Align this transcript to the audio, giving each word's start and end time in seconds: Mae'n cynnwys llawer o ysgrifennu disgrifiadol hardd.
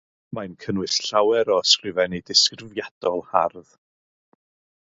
Mae'n 0.35 0.53
cynnwys 0.63 0.95
llawer 1.07 1.51
o 1.57 1.59
ysgrifennu 1.67 2.23
disgrifiadol 2.31 3.25
hardd. 3.35 3.79